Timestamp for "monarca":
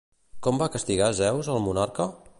1.71-2.13